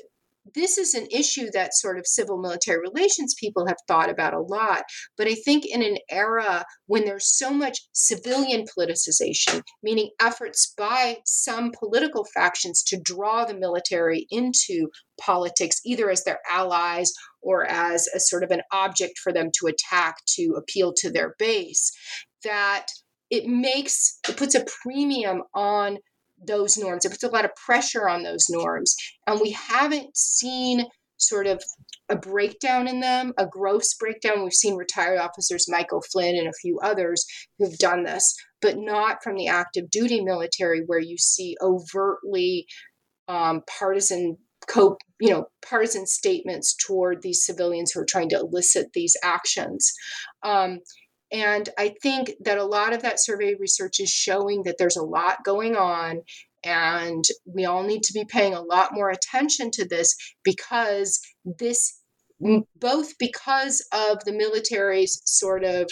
[0.55, 4.41] this is an issue that sort of civil military relations people have thought about a
[4.41, 4.85] lot.
[5.17, 11.19] But I think in an era when there's so much civilian politicization, meaning efforts by
[11.25, 14.89] some political factions to draw the military into
[15.21, 19.67] politics, either as their allies or as a sort of an object for them to
[19.67, 21.91] attack to appeal to their base,
[22.43, 22.87] that
[23.31, 25.99] it makes, it puts a premium on
[26.47, 27.05] those norms.
[27.05, 28.95] It puts a lot of pressure on those norms.
[29.27, 31.63] And we haven't seen sort of
[32.09, 34.43] a breakdown in them, a gross breakdown.
[34.43, 37.25] We've seen retired officers, Michael Flynn and a few others
[37.59, 42.67] who've done this, but not from the active duty military where you see overtly
[43.29, 48.87] um, partisan co you know partisan statements toward these civilians who are trying to elicit
[48.95, 49.93] these actions
[50.43, 50.79] um,
[51.33, 55.03] and I think that a lot of that survey research is showing that there's a
[55.03, 56.23] lot going on,
[56.65, 61.21] and we all need to be paying a lot more attention to this because
[61.59, 62.01] this,
[62.77, 65.89] both because of the military's sort of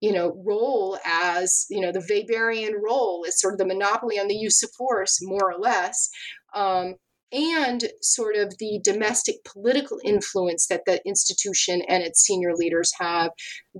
[0.00, 4.28] you know role as you know the Weberian role is sort of the monopoly on
[4.28, 6.08] the use of force more or less
[6.54, 6.94] um,
[7.32, 13.30] and sort of the domestic political influence that the institution and its senior leaders have,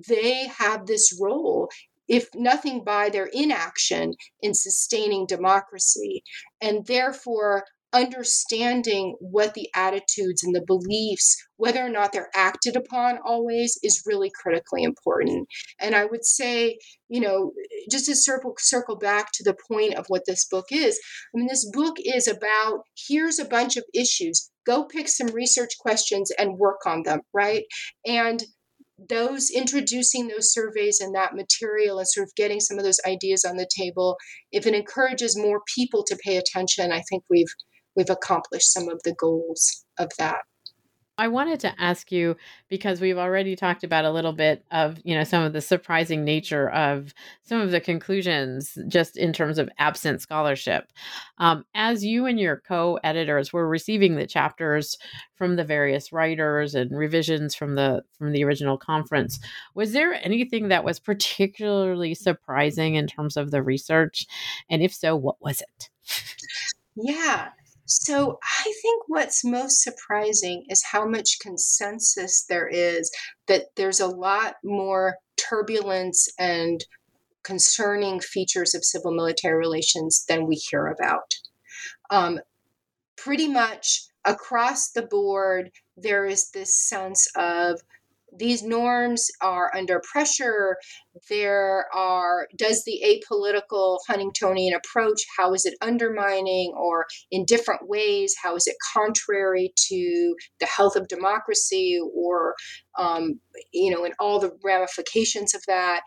[0.08, 1.68] they have this role
[2.08, 6.22] if nothing by their inaction in sustaining democracy.
[6.61, 13.18] And therefore, understanding what the attitudes and the beliefs, whether or not they're acted upon
[13.24, 15.48] always, is really critically important.
[15.81, 17.53] And I would say, you know,
[17.90, 21.01] just to circle circle back to the point of what this book is.
[21.35, 24.51] I mean, this book is about here's a bunch of issues.
[24.66, 27.64] Go pick some research questions and work on them, right?
[28.07, 28.44] And
[29.09, 33.44] those introducing those surveys and that material and sort of getting some of those ideas
[33.44, 34.16] on the table
[34.51, 37.55] if it encourages more people to pay attention i think we've
[37.98, 40.38] we've accomplished some of the goals of that.
[41.20, 42.37] I wanted to ask you
[42.68, 46.24] because we've already talked about a little bit of, you know, some of the surprising
[46.24, 50.92] nature of some of the conclusions just in terms of absent scholarship.
[51.38, 54.96] Um, as you and your co-editors were receiving the chapters
[55.34, 59.40] from the various writers and revisions from the from the original conference,
[59.74, 64.24] was there anything that was particularly surprising in terms of the research?
[64.70, 65.90] And if so, what was it?
[66.94, 67.48] Yeah.
[67.88, 73.11] So I think what's most surprising is how much consensus there is
[73.46, 76.85] that there's a lot more turbulence and
[77.42, 81.33] concerning features of civil military relations than we hear about.
[82.11, 82.40] Um,
[83.16, 87.81] pretty much across the board, there is this sense of
[88.37, 90.77] these norms are under pressure.
[91.29, 98.35] There are does the apolitical huntingtonian approach how is it undermining or in different ways
[98.43, 102.55] how is it contrary to the health of democracy or
[102.99, 103.41] um,
[103.73, 106.03] you know and all the ramifications of that?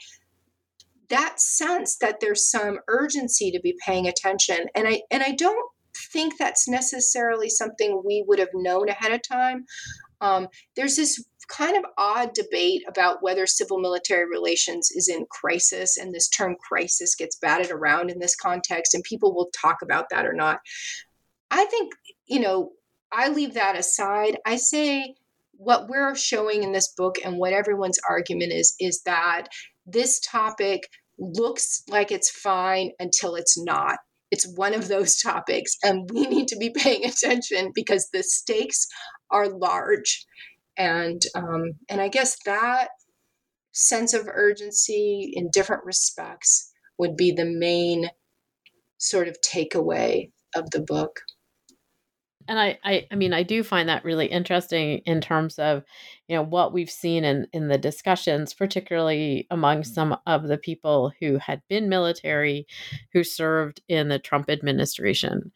[1.09, 5.69] That sense that there's some urgency to be paying attention and i and i don't
[6.13, 9.65] think that's necessarily something we would have known ahead of time
[10.21, 15.97] um, there's this kind of odd debate about whether civil military relations is in crisis,
[15.97, 20.05] and this term crisis gets batted around in this context, and people will talk about
[20.11, 20.59] that or not.
[21.49, 21.93] I think,
[22.27, 22.71] you know,
[23.11, 24.37] I leave that aside.
[24.45, 25.15] I say
[25.51, 29.47] what we're showing in this book and what everyone's argument is is that
[29.85, 30.87] this topic
[31.19, 33.97] looks like it's fine until it's not.
[34.31, 38.87] It's one of those topics, and we need to be paying attention because the stakes
[39.29, 40.25] are large
[40.77, 42.89] and um, and I guess that
[43.71, 48.09] sense of urgency in different respects would be the main
[48.97, 51.21] sort of takeaway of the book.
[52.51, 55.83] And I, I i mean i do find that really interesting in terms of
[56.27, 61.13] you know what we've seen in in the discussions particularly among some of the people
[61.21, 62.67] who had been military
[63.13, 65.51] who served in the trump administration.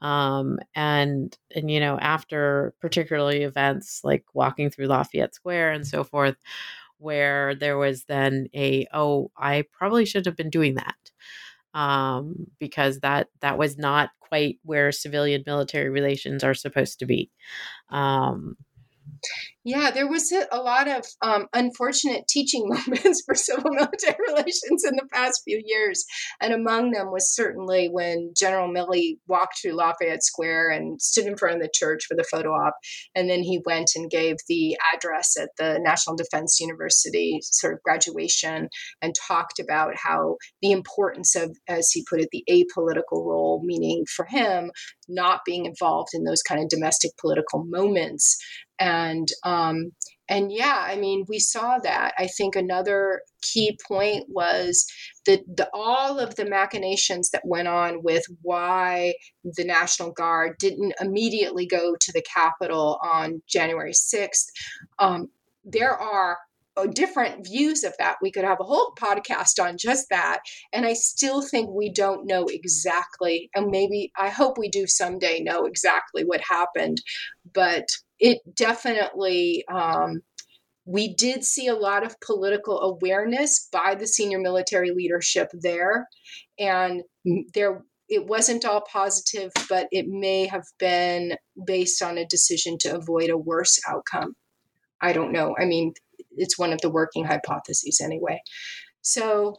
[0.00, 6.04] Um, and and you know after particularly events like walking through lafayette square and so
[6.04, 6.36] forth
[6.98, 11.10] where there was then a oh i probably should have been doing that
[11.74, 17.30] um, because that that was not quite where civilian military relations are supposed to be.
[17.90, 18.56] Um,
[19.68, 24.96] yeah, there was a, lot of um, unfortunate teaching moments for civil military relations in
[24.96, 26.04] the past few years.
[26.40, 31.36] And among them was certainly when General Milley walked through Lafayette Square and stood in
[31.36, 32.74] front of the church for the photo op.
[33.14, 37.82] And then he went and gave the address at the National Defense University sort of
[37.82, 38.68] graduation
[39.02, 44.04] and talked about how the importance of, as he put it, the apolitical role, meaning
[44.14, 44.70] for him,
[45.08, 48.38] not being involved in those kind of domestic political moments
[48.78, 49.92] and um,
[50.28, 54.86] and yeah i mean we saw that i think another key point was
[55.26, 59.14] that the, all of the machinations that went on with why
[59.44, 64.46] the national guard didn't immediately go to the capitol on january 6th
[64.98, 65.28] um,
[65.64, 66.38] there are
[66.78, 68.16] uh, different views of that.
[68.22, 70.40] We could have a whole podcast on just that.
[70.72, 75.40] And I still think we don't know exactly, and maybe I hope we do someday
[75.42, 77.02] know exactly what happened.
[77.52, 77.88] But
[78.18, 80.22] it definitely, um,
[80.84, 86.08] we did see a lot of political awareness by the senior military leadership there.
[86.58, 87.02] And
[87.54, 92.96] there, it wasn't all positive, but it may have been based on a decision to
[92.96, 94.34] avoid a worse outcome.
[95.00, 95.54] I don't know.
[95.60, 95.92] I mean,
[96.36, 98.40] it's one of the working hypotheses anyway.
[99.02, 99.56] So,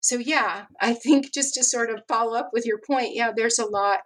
[0.00, 3.58] so yeah, I think just to sort of follow up with your point, yeah, there's
[3.58, 4.02] a lot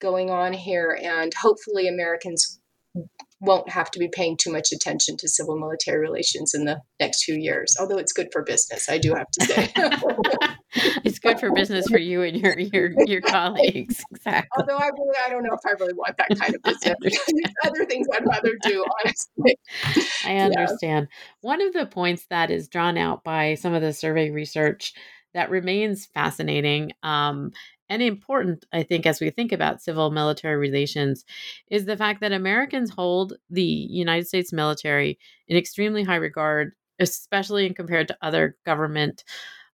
[0.00, 2.60] going on here, and hopefully Americans
[3.42, 7.24] won't have to be paying too much attention to civil military relations in the next
[7.24, 7.74] few years.
[7.78, 9.72] Although it's good for business, I do have to say.
[11.04, 14.02] it's good for business for you and your your your colleagues.
[14.14, 14.50] Exactly.
[14.56, 17.18] Although I really I don't know if I really want that kind of business.
[17.64, 19.58] other things I'd rather do, honestly.
[20.24, 21.08] I understand.
[21.10, 21.18] Yeah.
[21.40, 24.92] One of the points that is drawn out by some of the survey research
[25.34, 27.50] that remains fascinating um,
[27.92, 31.26] and important, I think, as we think about civil military relations,
[31.70, 37.66] is the fact that Americans hold the United States military in extremely high regard, especially
[37.66, 39.24] in compared to other government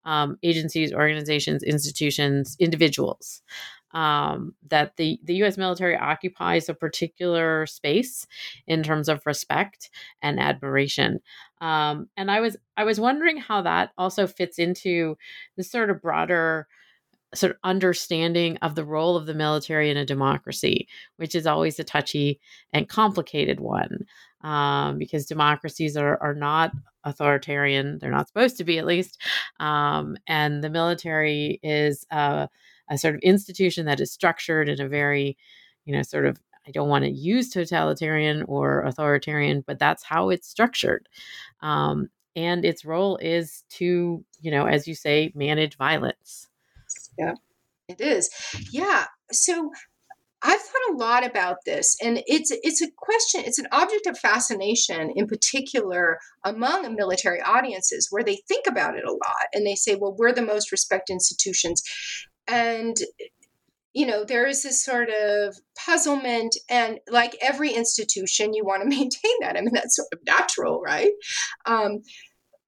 [0.03, 3.43] um, agencies, organizations, institutions, individuals.
[3.91, 8.25] Um, that the, the US military occupies a particular space
[8.65, 9.91] in terms of respect
[10.21, 11.19] and admiration.
[11.61, 15.17] Um, and I was I was wondering how that also fits into
[15.55, 16.67] the sort of broader
[17.37, 21.79] sort of understanding of the role of the military in a democracy, which is always
[21.79, 22.39] a touchy
[22.73, 24.05] and complicated one
[24.41, 26.71] um, because democracies are, are not
[27.03, 27.99] authoritarian.
[27.99, 29.21] They're not supposed to be, at least.
[29.59, 32.49] Um, and the military is a,
[32.89, 35.37] a sort of institution that is structured in a very,
[35.85, 40.29] you know, sort of I don't want to use totalitarian or authoritarian, but that's how
[40.29, 41.07] it's structured.
[41.61, 46.49] Um, and its role is to, you know, as you say, manage violence.
[47.17, 47.33] Yeah,
[47.87, 48.29] it is.
[48.71, 49.05] Yeah.
[49.31, 49.71] So
[50.43, 53.41] I've thought a lot about this, and it's it's a question.
[53.45, 59.03] It's an object of fascination, in particular among military audiences, where they think about it
[59.03, 61.81] a lot and they say, "Well, we're the most respected institutions,"
[62.47, 62.95] and
[63.93, 68.87] you know there is this sort of puzzlement and like every institution you want to
[68.97, 71.11] maintain that i mean that's sort of natural right
[71.65, 72.01] um,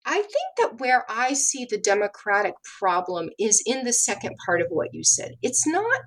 [0.05, 4.67] I think that where I see the democratic problem is in the second part of
[4.69, 5.35] what you said.
[5.41, 6.01] It's not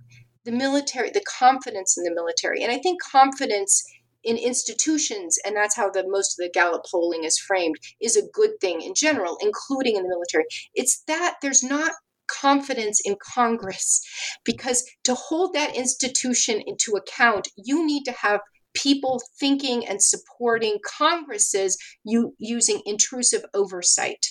[0.45, 2.63] the military, the confidence in the military.
[2.63, 3.83] And I think confidence
[4.25, 8.29] in institutions, and that's how the most of the Gallup polling is framed, is a
[8.33, 10.45] good thing in general, including in the military.
[10.75, 11.93] It's that there's not
[12.29, 14.01] confidence in Congress
[14.45, 18.41] because to hold that institution into account, you need to have
[18.75, 24.27] people thinking and supporting Congresses using intrusive oversight.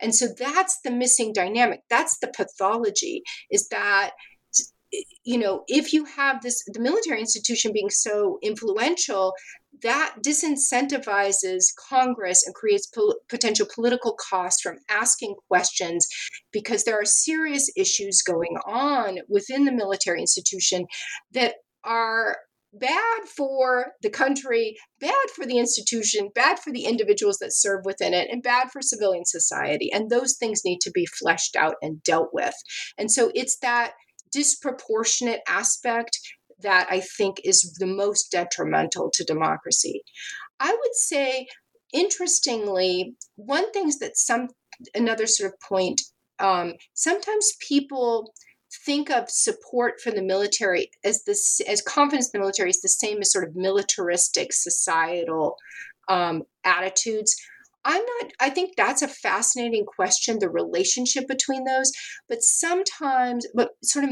[0.00, 1.80] And so that's the missing dynamic.
[1.90, 4.12] That's the pathology is that
[5.24, 9.32] you know, if you have this the military institution being so influential,
[9.82, 12.90] that disincentivizes Congress and creates
[13.28, 16.06] potential political costs from asking questions
[16.52, 20.86] because there are serious issues going on within the military institution
[21.32, 22.38] that are
[22.78, 28.14] bad for the country, bad for the institution, bad for the individuals that serve within
[28.14, 29.90] it, and bad for civilian society.
[29.92, 32.54] And those things need to be fleshed out and dealt with.
[32.98, 33.92] And so it's that
[34.32, 36.18] disproportionate aspect
[36.60, 40.02] that I think is the most detrimental to democracy.
[40.58, 41.46] I would say,
[41.92, 44.48] interestingly, one thing that some
[44.94, 46.00] another sort of point.
[46.38, 48.32] Um, sometimes people
[48.84, 52.88] think of support for the military as this as confidence in the military is the
[52.88, 55.56] same as sort of militaristic societal
[56.08, 57.34] um, attitudes.
[57.84, 61.92] I'm not, I think that's a fascinating question, the relationship between those.
[62.28, 64.10] But sometimes, but sort of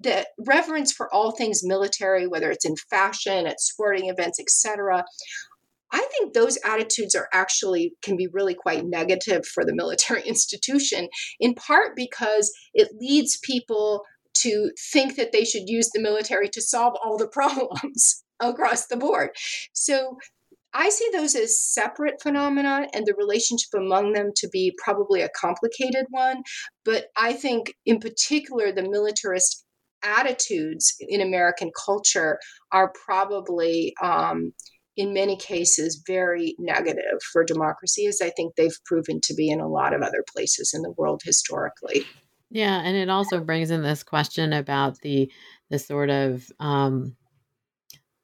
[0.00, 5.04] the reverence for all things military, whether it's in fashion, at sporting events, etc.
[5.92, 11.08] I think those attitudes are actually can be really quite negative for the military institution,
[11.38, 14.02] in part because it leads people
[14.34, 18.96] to think that they should use the military to solve all the problems across the
[18.96, 19.30] board.
[19.72, 20.16] So
[20.74, 25.28] I see those as separate phenomena and the relationship among them to be probably a
[25.38, 26.42] complicated one.
[26.84, 29.64] But I think, in particular, the militarist
[30.02, 32.38] attitudes in American culture
[32.72, 34.52] are probably, um,
[34.96, 39.60] in many cases, very negative for democracy, as I think they've proven to be in
[39.60, 42.04] a lot of other places in the world historically.
[42.50, 45.32] Yeah, and it also brings in this question about the
[45.70, 47.16] the sort of um,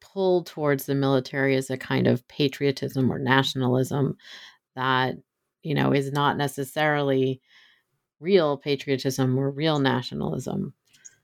[0.01, 4.17] pull towards the military as a kind of patriotism or nationalism
[4.77, 5.15] that
[5.63, 7.41] you know is not necessarily
[8.21, 10.75] real patriotism or real nationalism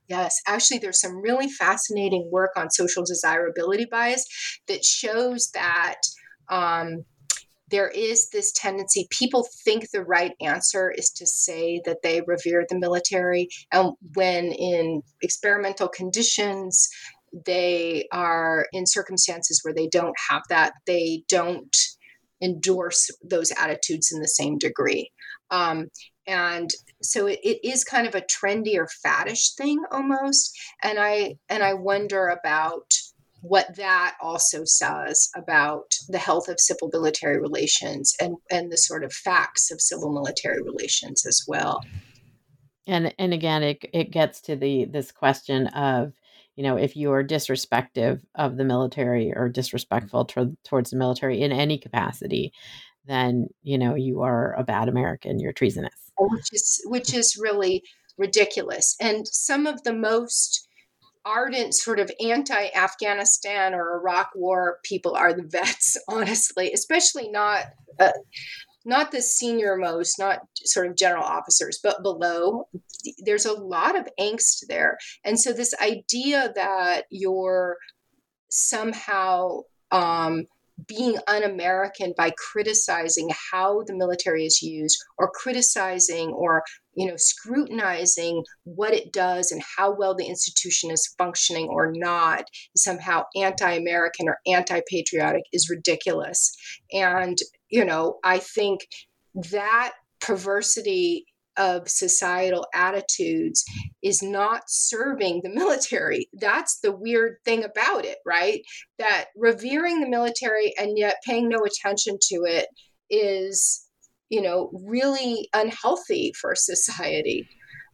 [0.07, 4.25] Yes, actually, there's some really fascinating work on social desirability bias
[4.67, 5.95] that shows that
[6.49, 7.05] um,
[7.71, 12.65] there is this tendency people think the right answer is to say that they revere
[12.69, 16.87] the military and when in experimental conditions
[17.45, 21.75] they are in circumstances where they don't have that, they don't
[22.41, 25.11] endorse those attitudes in the same degree.
[25.51, 25.87] Um,
[26.27, 26.69] and
[27.01, 30.57] so it, it is kind of a trendy or faddish thing almost.
[30.83, 32.91] And I and I wonder about
[33.41, 39.03] what that also says about the health of civil military relations and, and the sort
[39.03, 41.83] of facts of civil military relations as well.
[42.87, 46.13] And and again, it it gets to the this question of
[46.55, 51.41] you know, if you are disrespectful of the military or disrespectful to, towards the military
[51.41, 52.53] in any capacity,
[53.07, 55.39] then you know you are a bad American.
[55.39, 57.83] You're treasonous, which is which is really
[58.17, 58.95] ridiculous.
[58.99, 60.67] And some of the most
[61.25, 65.97] ardent sort of anti-Afghanistan or Iraq War people are the vets.
[66.07, 67.65] Honestly, especially not.
[67.99, 68.11] Uh,
[68.87, 72.67] not the senior most, not sort of general officers, but below,
[73.25, 74.99] there's a lot of angst there.
[75.23, 77.77] And so, this idea that you're
[78.49, 80.45] somehow um,
[80.87, 86.63] being un American by criticizing how the military is used or criticizing or
[86.95, 92.45] you know scrutinizing what it does and how well the institution is functioning or not
[92.75, 96.55] somehow anti-american or anti-patriotic is ridiculous.
[96.91, 97.37] And
[97.69, 98.81] you know, I think
[99.51, 101.25] that perversity
[101.57, 103.63] of societal attitudes
[104.03, 106.27] is not serving the military.
[106.33, 108.61] That's the weird thing about it, right?
[108.99, 112.67] That revering the military and yet paying no attention to it
[113.09, 113.85] is,
[114.29, 117.47] you know, really unhealthy for society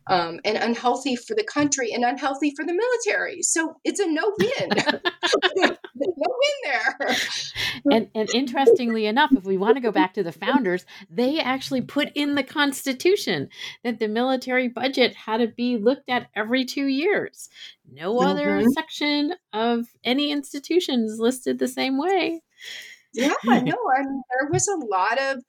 [0.08, 3.41] um, and unhealthy for the country and unhealthy for the military.
[3.41, 4.70] So it's a no win.
[5.56, 7.16] no win there.
[7.91, 11.82] And, and interestingly enough, if we want to go back to the founders, they actually
[11.82, 13.49] put in the Constitution
[13.84, 17.49] that the military budget had to be looked at every two years.
[17.91, 18.28] No mm-hmm.
[18.28, 22.41] other section of any institution is listed the same way.
[23.14, 25.43] Yeah, no, I mean, there was a lot of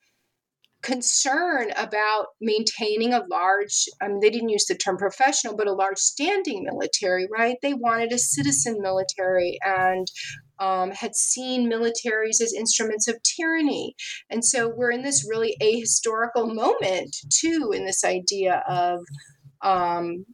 [0.82, 5.72] concern about maintaining a large, I mean, they didn't use the term professional, but a
[5.72, 7.56] large standing military, right?
[7.62, 10.06] They wanted a citizen military and
[10.58, 13.94] um, had seen militaries as instruments of tyranny.
[14.28, 19.00] And so we're in this really ahistorical moment, too, in this idea of.
[19.62, 20.26] Um,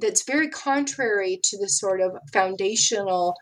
[0.00, 3.34] that's very contrary to the sort of foundational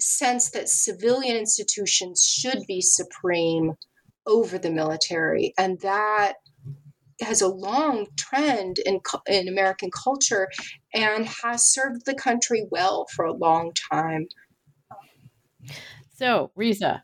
[0.00, 3.72] sense that civilian institutions should be supreme
[4.28, 5.54] over the military.
[5.58, 6.34] And that
[7.20, 10.48] has a long trend in, in American culture
[10.94, 14.28] and has served the country well for a long time.
[16.14, 17.02] So, Risa,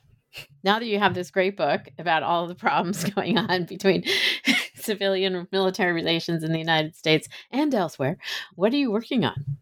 [0.62, 4.04] now that you have this great book about all the problems going on between
[4.74, 8.18] civilian military relations in the United States and elsewhere,
[8.54, 9.58] what are you working on?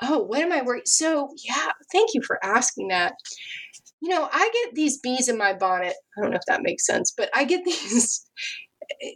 [0.00, 0.82] Oh, what am I working?
[0.86, 3.14] So, yeah, thank you for asking that
[4.00, 5.94] you know, I get these bees in my bonnet.
[6.16, 8.24] I don't know if that makes sense, but I get these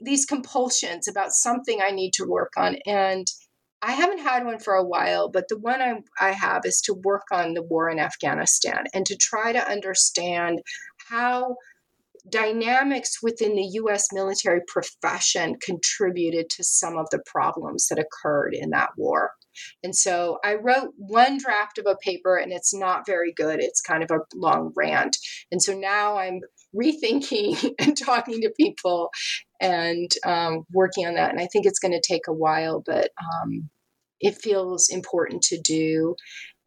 [0.02, 3.26] these compulsions about something I need to work on and
[3.84, 6.94] I haven't had one for a while, but the one I, I have is to
[6.94, 10.62] work on the war in Afghanistan and to try to understand
[11.08, 11.56] how
[12.28, 18.70] dynamics within the US military profession contributed to some of the problems that occurred in
[18.70, 19.32] that war.
[19.82, 23.60] And so I wrote one draft of a paper and it's not very good.
[23.60, 25.16] It's kind of a long rant.
[25.50, 26.40] And so now I'm
[26.74, 29.10] rethinking and talking to people
[29.60, 31.30] and um, working on that.
[31.30, 33.68] And I think it's going to take a while, but um,
[34.20, 36.14] it feels important to do.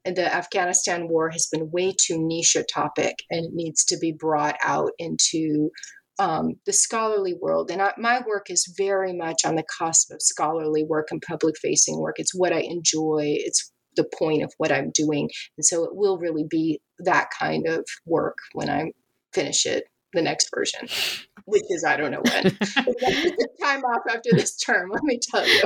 [0.06, 4.12] The Afghanistan war has been way too niche a topic and it needs to be
[4.12, 5.72] brought out into
[6.20, 7.70] um, the scholarly world.
[7.72, 11.56] And I, my work is very much on the cusp of scholarly work and public
[11.62, 12.16] facing work.
[12.18, 15.30] It's what I enjoy, it's the point of what I'm doing.
[15.58, 18.92] And so it will really be that kind of work when I
[19.34, 19.86] finish it
[20.16, 20.88] the next version,
[21.46, 22.44] which is I don't know when.
[23.62, 25.64] time off after this term, let me tell you.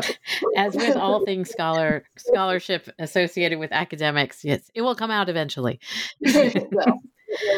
[0.58, 5.80] As with all things scholar scholarship associated with academics, yes, it will come out eventually.
[6.22, 7.00] well,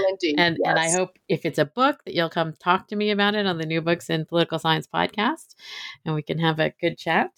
[0.10, 0.70] Indeed, and yes.
[0.70, 3.46] and I hope if it's a book that you'll come talk to me about it
[3.46, 5.56] on the New Books in Political Science podcast,
[6.06, 7.32] and we can have a good chat.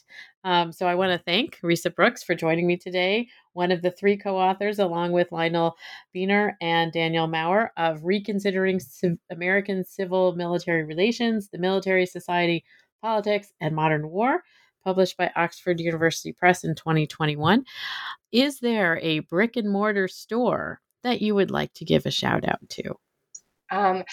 [0.43, 3.91] Um, so I want to thank Risa Brooks for joining me today, one of the
[3.91, 5.77] three co-authors, along with Lionel
[6.13, 12.65] Beehner and Daniel Maurer, of Reconsidering Civ- American Civil Military Relations, the Military Society,
[13.01, 14.43] Politics, and Modern War,
[14.83, 17.63] published by Oxford University Press in 2021.
[18.33, 22.47] Is there a brick and mortar store that you would like to give a shout
[22.47, 22.95] out to?
[23.71, 24.03] Um,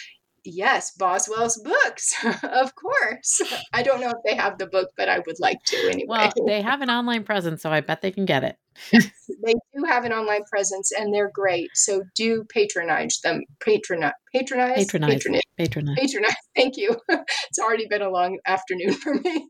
[0.44, 3.42] yes, Boswell's books, of course.
[3.72, 6.06] I don't know if they have the book, but I would like to anyway.
[6.08, 8.56] Well, they have an online presence, so I bet they can get it.
[8.92, 11.68] they do have an online presence, and they're great.
[11.74, 13.42] So do patronize them.
[13.60, 15.96] Patronize, patronize, patronize, patronize, patronize.
[15.98, 16.34] patronize.
[16.56, 16.96] Thank you.
[17.08, 19.46] it's already been a long afternoon for me.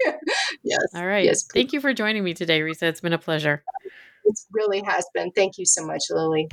[0.65, 0.81] yes.
[0.95, 1.25] All right.
[1.25, 1.47] Yes.
[1.53, 2.85] Thank you for joining me today, Risa.
[2.85, 3.63] It's been a pleasure.
[4.25, 5.31] It really has been.
[5.33, 6.49] Thank you so much, Lilly.